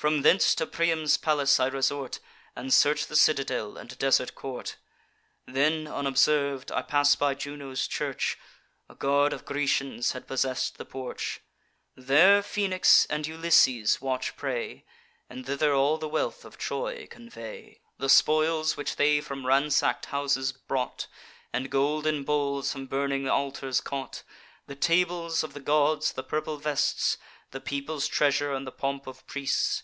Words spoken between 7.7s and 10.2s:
church: A guard of Grecians